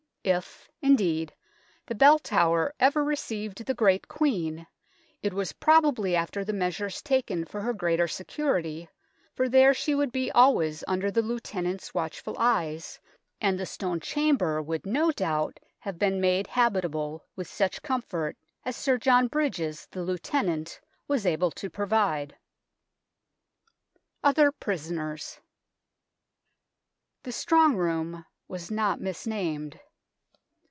If, 0.23 0.69
indeed, 0.83 1.33
the 1.87 1.95
Bell 1.95 2.19
Tower 2.19 2.75
ever 2.79 3.03
received 3.03 3.65
the 3.65 3.73
great 3.73 4.07
Queen, 4.07 4.67
it 5.23 5.33
was 5.33 5.51
probably 5.53 6.15
after 6.15 6.45
the 6.45 6.53
measures 6.53 7.01
taken 7.01 7.43
for 7.43 7.61
her 7.61 7.73
greater 7.73 8.07
security, 8.07 8.87
for 9.33 9.49
there 9.49 9.73
she 9.73 9.95
would 9.95 10.11
be 10.11 10.31
always 10.31 10.83
under 10.87 11.09
the 11.09 11.23
Lieutenant's 11.23 11.95
watchful 11.95 12.35
eyes, 12.37 12.99
and 13.41 13.59
the 13.59 13.65
stone 13.65 13.99
chamber 13.99 14.61
would 14.61 14.85
no 14.85 15.09
doubt 15.09 15.59
have 15.79 15.97
been 15.97 16.21
made 16.21 16.45
habitable 16.45 17.25
with 17.35 17.47
such 17.47 17.81
comfort 17.81 18.37
as 18.63 18.75
Sir 18.75 18.99
John 18.99 19.25
Brydges, 19.27 19.87
the 19.89 20.03
Lieutenant, 20.03 20.79
was 21.07 21.25
able 21.25 21.49
to 21.49 21.67
provide. 21.67 22.35
OTHER 24.23 24.51
PRISONERS 24.51 25.39
The" 27.23 27.31
Strong 27.31 27.75
Room" 27.77 28.23
was 28.47 28.69
not 28.69 29.01
misnamed. 29.01 29.79